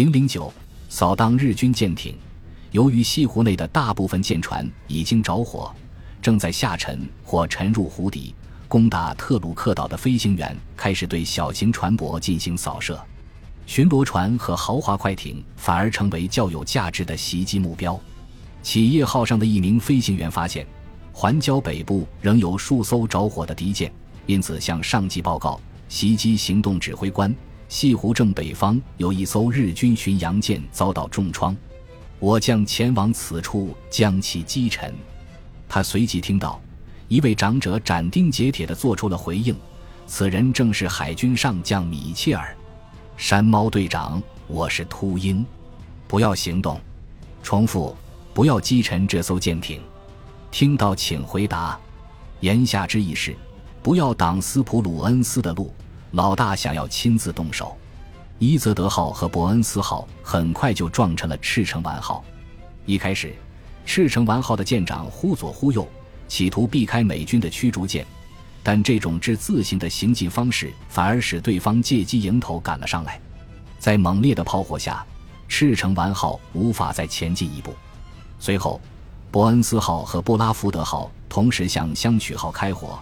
[0.00, 0.50] 零零九，
[0.88, 2.16] 扫荡日军舰艇。
[2.70, 5.70] 由于西湖内的大部分舰船已经着火，
[6.22, 8.34] 正在下沉或沉入湖底，
[8.66, 12.98] 攻打特鲁克岛的飞行员开始对小型船舶进行扫射。
[13.66, 18.00] 巡逻船和豪华快艇反而成为较有价值的袭击目标。
[18.62, 20.66] 企业号上的一名飞行员发现，
[21.12, 23.92] 环礁北部仍有数艘着火的敌舰，
[24.24, 25.60] 因此向上级报告。
[25.90, 27.34] 袭击行动指挥官：
[27.70, 31.56] 西湖正北方有一艘日军巡洋舰遭到重创，
[32.18, 34.92] 我将前往此处将其击沉。
[35.68, 36.60] 他随即听到
[37.06, 39.54] 一位长者斩钉截铁地做出了回应，
[40.04, 42.52] 此人正是海军上将米切尔。
[43.16, 45.46] 山猫队长，我是秃鹰，
[46.08, 46.78] 不要行动。
[47.40, 47.96] 重复，
[48.34, 49.80] 不要击沉这艘舰艇。
[50.50, 51.78] 听到，请回答。
[52.40, 53.36] 言下之意是，
[53.80, 55.72] 不要挡斯普鲁恩斯的路。
[56.12, 57.76] 老大想要亲自动手。
[58.38, 62.24] 伊泽德号和伯恩斯号很快就撞成了赤城丸号。
[62.86, 63.34] 一开始，
[63.84, 65.86] 赤城丸号的舰长忽左忽右，
[66.26, 68.06] 企图避开美军的驱逐舰。
[68.62, 73.20] 但这种之字形的行进方式反而使对方借机迎头赶了上来，
[73.78, 75.04] 在猛烈的炮火下，
[75.48, 77.74] 赤城丸号无法再前进一步。
[78.38, 78.80] 随后，
[79.30, 82.98] 伯恩斯号和布拉福德号同时向香取号开火，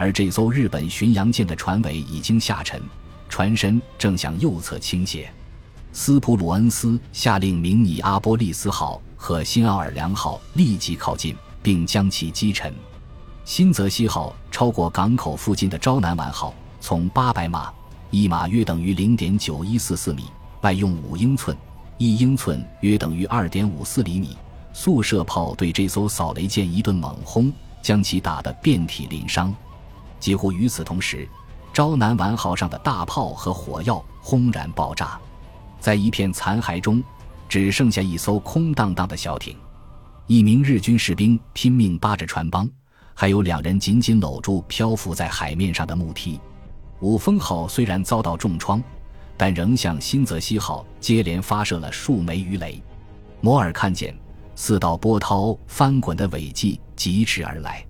[0.00, 2.80] 而这艘日本巡洋舰的船尾已经下沉，
[3.28, 5.30] 船身正向右侧倾斜。
[5.92, 12.74] 斯普鲁恩斯下令明尼阿波利斯号和新奥尔良号立即靠近，并将其击沉。
[13.44, 17.70] 新泽西号超过港口附近的招南丸号，从八百码
[18.10, 20.24] （一码约等于零点九一四四米）
[20.62, 21.54] 外用五英寸
[21.98, 24.34] （一英寸约等于二点五四厘米）
[24.72, 29.54] 速射炮对这艘扫雷舰一顿猛轰，将其打得遍体鳞伤。
[30.20, 31.26] 几乎与此同时，
[31.72, 35.18] 招南丸号上的大炮和火药轰然爆炸，
[35.80, 37.02] 在一片残骸中，
[37.48, 39.56] 只剩下一艘空荡荡的小艇。
[40.26, 42.70] 一名日军士兵拼命扒着船帮。
[43.12, 46.40] 还有两人紧紧搂住漂浮在海面上的木梯。
[47.00, 48.82] 五峰号虽然遭到重创，
[49.36, 52.82] 但仍向新泽西号接连发射了数枚鱼雷。
[53.42, 54.16] 摩尔看见
[54.54, 57.84] 四道波涛翻滚的尾迹疾驰而来，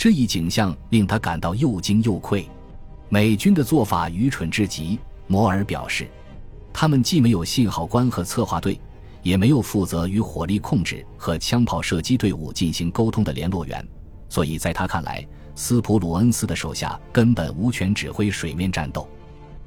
[0.00, 2.48] 这一景象令他感到又惊又愧。
[3.10, 6.08] 美军的做法愚蠢至极，摩尔表示，
[6.72, 8.80] 他们既没有信号官和策划队，
[9.22, 13.86] 也没有负责与火力控制和枪炮射击队伍进行沟通的联络员。
[14.30, 15.22] 所以，在他看来，
[15.54, 19.06] 斯普鲁恩斯的手下根本无权指挥水面战斗。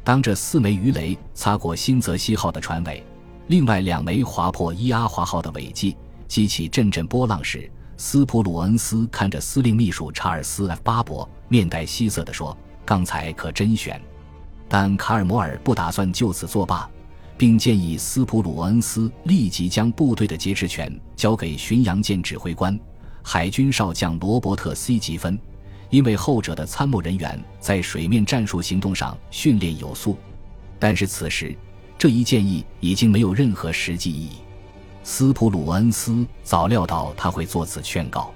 [0.03, 3.05] 当这四枚鱼雷擦过新泽西号的船尾，
[3.49, 5.95] 另外两枚划破伊阿华号的尾迹，
[6.27, 7.69] 激起阵阵波浪时，
[8.06, 14.00] 斯普鲁恩斯看着司令秘书查尔斯 ·F· 巴伯，面带希色地说：“刚才可真悬。”
[14.68, 16.88] 但卡尔摩尔不打算就此作罢，
[17.38, 22.78] 并建议斯普鲁恩斯立即将部队的节制权交给巡洋舰指挥官。
[23.24, 25.40] 海军少将罗伯特 ·C· 吉芬，
[25.90, 30.18] 因为后者的参谋人员在水面战术行动上训练有素，
[30.78, 31.56] 但是此时
[31.97, 34.40] 这一建议已经没有任何实际意义。
[35.03, 38.34] 斯普鲁恩斯早料到他会作此劝告。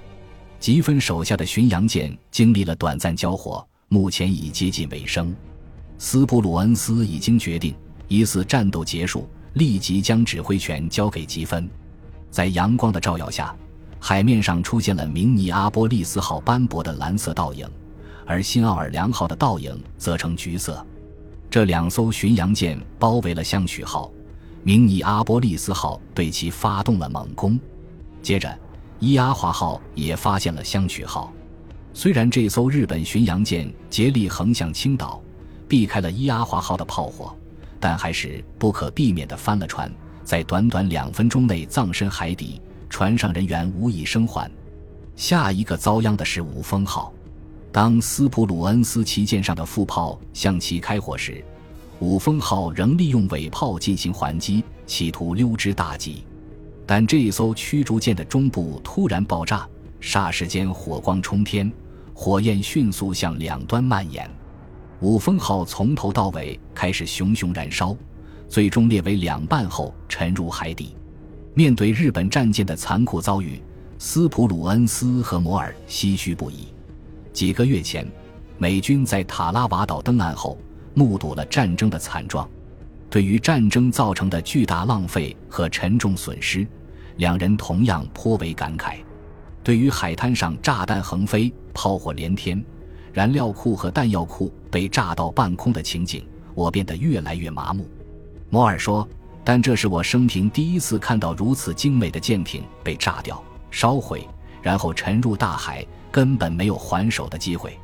[0.60, 5.34] 吉芬手下的巡洋舰经历了短暂交火，目前已接近尾声。
[5.98, 7.74] 斯普鲁恩斯已经决定，
[8.06, 11.68] 一次战斗结束，立即将指挥权交给吉芬。
[12.30, 13.54] 在阳光的照耀下。
[14.00, 17.68] 海面上出现了明尼阿波利斯号斑驳的蓝色倒影，
[18.24, 20.86] 而新奥尔良号的倒影则呈橘色。
[21.50, 24.08] 这两艘巡洋舰包围了香取号，
[24.62, 27.58] 明尼阿波利斯号对其发动了猛攻。
[28.22, 28.58] 接着，
[28.98, 31.32] 伊阿华号也发现了香取号。
[31.94, 35.20] 虽然这艘日本巡洋舰竭力横向倾倒，
[35.66, 37.34] 避开了伊阿华号的炮火，
[37.80, 39.90] 但还是不可避免地翻了船，
[40.22, 42.60] 在短短两分钟内葬身海底。
[42.90, 44.50] 船上人员无一生还。
[45.14, 47.12] 下一个遭殃的是五峰号。
[47.70, 51.44] 当斯普鲁恩斯旗舰上的副炮向其开火时，
[52.00, 56.24] 五峰号仍利用尾炮进行还击，企图溜之大吉。
[56.86, 59.68] 但这一艘驱逐舰的中部突然爆炸，
[60.00, 61.70] 霎时间火光冲天，
[62.14, 64.28] 火焰迅速向两端蔓延。
[65.00, 67.96] 五峰号从头到尾开始熊熊燃烧，
[68.48, 70.94] 最终裂为两半后沉入海底。
[71.54, 73.60] 面对日本战舰的残酷遭遇，
[73.98, 76.68] 斯普鲁恩斯和摩尔唏嘘不已。
[77.32, 78.06] 几个月前，
[78.56, 80.56] 美军在塔拉瓦岛登岸后，
[80.98, 82.48] 目睹了战争的惨状。
[83.08, 86.66] 对于战争造成的巨大浪费和沉重损失，
[87.16, 88.96] 两人同样颇为感慨。
[89.62, 92.62] 对于海滩上炸弹横飞、炮火连天、
[93.12, 97.88] 燃料库和弹药库被炸到半空的情景，我变得越来越麻木。
[98.50, 99.08] 摩尔说。
[99.44, 104.28] 但这是我生平第一次看到如此精美的舰艇被炸掉、烧毁，
[104.60, 107.78] 然后沉入大海，根本没有还手的机会。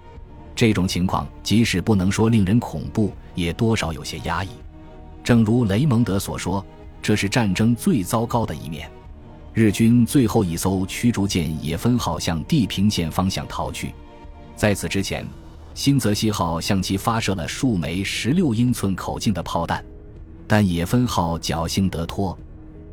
[0.57, 4.49] 这种情况即使不能说令人恐怖，也多少有些压抑。
[5.23, 6.65] 正如雷蒙德所说，
[7.03, 8.89] 这是战争最糟糕的一面。
[9.53, 13.95] 日军最后一艘驱逐舰野分号向地平线方向逃去。
[14.57, 15.27] 在此之前，
[15.75, 19.85] 新泽西号向其发射了数枚十六英寸口径的炮弹，
[20.47, 22.37] 但也分号侥幸得脱，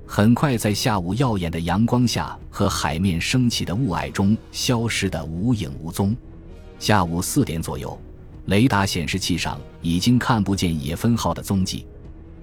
[0.06, 6.16] 很快在下午耀眼的阳光下和海面升起的雾霭中消失得无影无踪。
[6.82, 7.96] 下午四点左右，
[8.48, 11.86] 雷达显示器上已经看不见野分号的踪迹。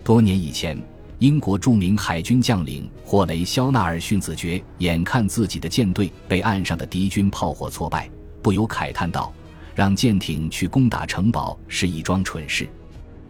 [0.05, 0.81] 多年以前。
[1.19, 8.09] 英国著名海军将领霍雷·肖纳尔逊子爵眼看自己的舰队被岸上的敌军炮火挫败，
[8.41, 9.35] 不由慨叹道
[9.75, 12.69] ：“让舰艇去攻打城堡是一桩蠢事。”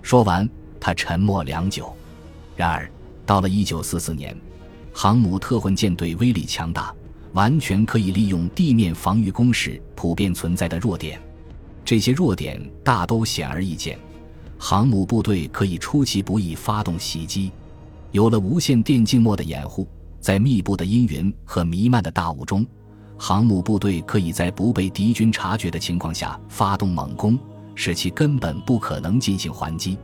[0.05, 0.47] 说完，
[0.79, 1.91] 他沉默良久。
[2.55, 2.91] 然而，
[3.25, 4.37] 到了1944年，
[4.93, 6.95] 航母特混舰队威力强大，
[7.33, 11.21] 完全可以利用地面防御工事普遍存在的弱点。
[11.85, 13.99] 这些弱点大都显而易见，
[14.59, 17.51] 航母部队可以出其不意发动袭击。
[18.11, 19.87] 有了无线电静默的掩护，
[20.21, 22.67] 在密布的阴云和弥漫的大雾中，
[23.17, 27.39] 航母部队可以在不被敌军察觉的情况下发动猛攻，
[27.75, 29.97] 使其根本不可能进行还击。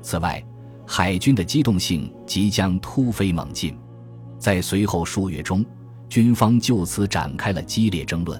[0.00, 0.42] 此外，
[0.86, 3.76] 海军的机动性即将突飞猛进。
[4.38, 5.64] 在随后数月中，
[6.12, 8.38] 军方就此展开了激烈争论。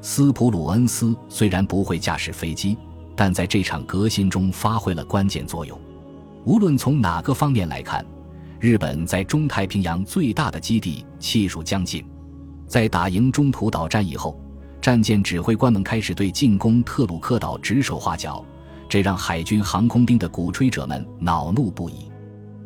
[0.00, 2.78] 斯普鲁恩斯虽然不会驾驶飞机，
[3.16, 5.76] 但在这场革新中发挥了关键作用。
[6.44, 8.06] 无论从哪个方面来看。
[8.60, 12.04] 日本在中太平洋最大的基地气数将近，
[12.68, 14.38] 在打赢中途岛战役后，
[14.80, 18.44] 战舰指挥官们开始对进攻特鲁克岛指手画脚，
[18.88, 22.08] 这让海军航空兵的鼓吹者们恼怒不已。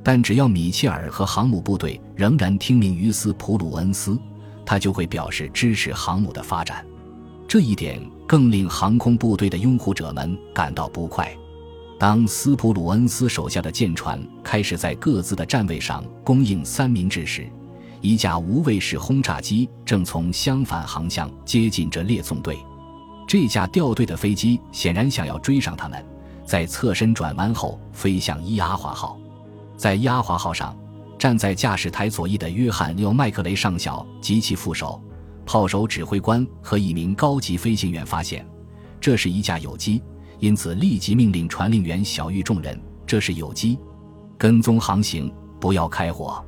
[0.03, 4.19] 但只要米切尔和航母部队仍然听命于斯普鲁恩斯，
[4.65, 6.85] 他就会表示支持航母的发展。
[7.47, 11.33] 这一点更令航空部队的拥护者们感到不快。
[11.99, 17.47] 当斯普鲁恩斯手下的舰船开始在各自的站位上供应三明治时，
[18.01, 22.59] 一架无畏式轰炸机正从相反航向接近着列纵队。
[23.27, 26.05] 这架掉队的飞机显然想要追上他们，
[26.45, 29.19] 在侧身转弯后飞向伊阿华号。
[29.77, 30.77] 在伊阿华号上，
[31.25, 35.03] 站在驾驶台左翼的约翰·奥麦克雷上校及其副手、
[35.47, 38.47] 炮手指挥官和一名高级飞行员发现，
[39.01, 40.03] 这是一架有机。
[40.39, 42.79] 因此，立即命令传令员小玉众人
[43.09, 43.79] ：“这是有机，
[44.37, 46.45] 跟踪航行，不要开火。”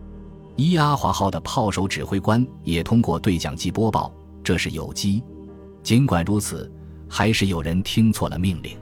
[0.57, 4.13] 伊阿华号的炮手指挥官也通过对讲机播报
[4.45, 5.23] ：“这是有机。”
[5.83, 6.71] 尽管如此，
[7.09, 8.77] 还是有人听错了命令。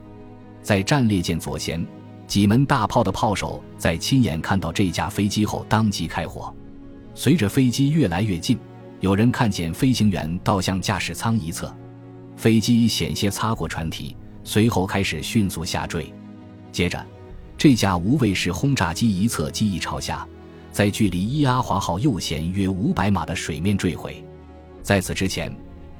[0.61, 1.87] 在战列舰左舷，
[2.27, 6.53] 几门大炮的炮手在亲眼看到这架飞机后，当即开火。
[7.13, 8.57] 随着飞机越来越近，
[8.99, 11.73] 有人看见飞行员倒向驾驶舱一侧，
[12.35, 14.15] 飞机险些擦过船体。
[14.43, 16.13] 随后开始迅速下坠，
[16.71, 17.03] 接着，
[17.57, 20.27] 这架无畏式轰炸机一侧机翼朝下，
[20.71, 24.23] 在距离伊阿华号右舷约五百码的水面坠毁。
[24.83, 25.51] 在此之前，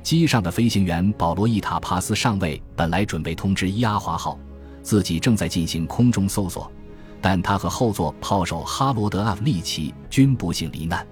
[0.03, 4.37] 机上的飞行员保罗·伊塔帕斯上尉本来准备通知伊阿华号，
[4.85, 6.71] 自己正在进行空中搜索，
[7.19, 11.05] 但他和后座炮手哈罗德·阿弗利奇均不幸罹难。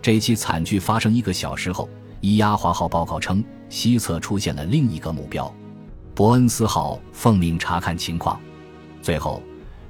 [0.00, 1.88] 这起惨剧发生一个小时后，
[2.20, 5.52] 伊阿华号报告称，西侧出现了另一个目标。
[6.14, 8.38] 伯恩斯号奉命查看情况，
[9.02, 9.42] 最后，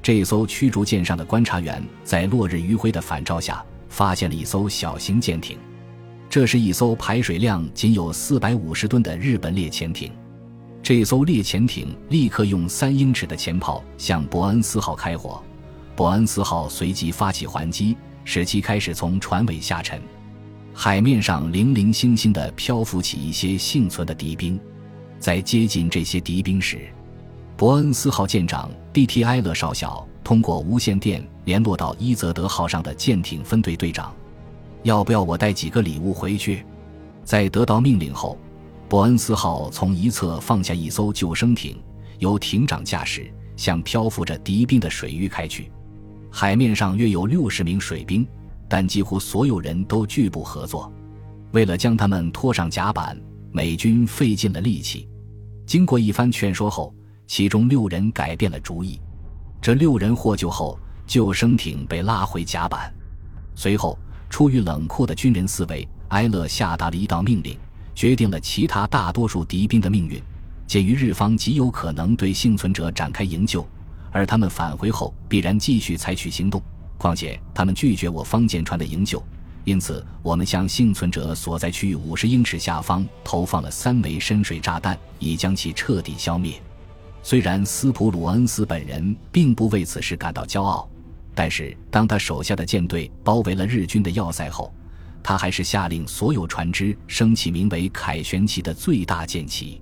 [0.02, 5.58] 这艘驱逐舰上的观察员在落日余晖的反照下，发现了一艘小型舰艇。
[6.30, 10.11] 这是一艘排水量仅有四百五十吨的日本猎潜艇。
[10.88, 15.38] 这艘猎潜艇立刻用三英尺的前炮向伯恩斯号开火，
[15.95, 20.00] 伯恩斯号随即发起还击，使其开始从船尾下沉。
[20.73, 24.59] 海面上零零星星地漂浮起一些幸存的敌兵。
[25.18, 26.88] 在接近这些敌兵时，
[27.54, 29.23] 伯恩斯号舰长 D.T.
[29.25, 34.11] 埃勒少校通过无线电联络到伊泽德号上的舰艇分队队长
[34.85, 36.64] ：“要不要我带几个礼物回去？”
[37.25, 38.38] 在得到命令后，
[38.88, 41.76] 伯恩斯号从一侧放下一艘救生艇，
[42.18, 45.71] 由艇长驾驶，向漂浮着敌兵的水域开去。
[46.30, 48.26] 海面上约有六十名水兵，
[48.68, 50.90] 但几乎所有人都拒不合作。
[51.52, 53.18] 为了将他们拖上甲板。
[53.50, 55.09] 美军费尽了力气，
[55.64, 56.95] 经过一番劝说后，
[57.26, 59.00] 其中六人改变了主意。
[59.61, 62.92] 这六人获救后，救生艇被拉回甲板。
[63.54, 67.59] 随后，出于冷酷的军人思维，埃勒下达了一道命令，
[67.99, 70.23] 决定了其他大多数敌兵的命运。
[70.69, 73.67] 鉴于日方极有可能对幸存者展开营救，
[74.12, 76.62] 而他们返回后必然继续采取行动，
[76.97, 79.21] 况且他们拒绝我方舰船的营救，
[79.64, 86.52] 因此我们向幸存者所在区域五十英尺下方投放了三枚深水炸弹，以将其彻底消灭。
[87.21, 90.88] 虽然斯普鲁恩斯本人并不为此事感到骄傲，
[91.35, 94.73] 但是当他手下的舰队包围了日军的要塞后，
[95.28, 99.78] 他还是下令所有船只升起名为“凯旋旗”的最大舰旗。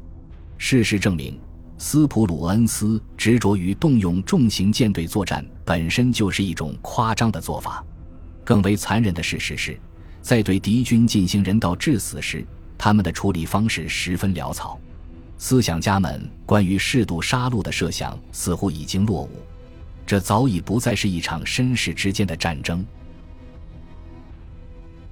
[0.58, 1.38] 事实证明，
[1.78, 7.84] 斯普鲁恩斯执着于动用重型舰队作战本身就是一种夸张的做法。
[8.44, 9.78] 更为残忍的事实是，
[10.20, 12.44] 在对敌军进行人道致死时，
[12.76, 14.76] 他们的处理方式十分潦草。
[15.38, 19.30] 思想家们关于适度杀戮的设想似乎已经落伍，
[20.04, 22.84] 这早已不再是一场绅士之间的战争。